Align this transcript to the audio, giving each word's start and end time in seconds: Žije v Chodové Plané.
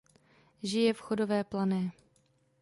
Žije 0.63 0.93
v 0.93 0.99
Chodové 1.01 1.43
Plané. 1.43 1.91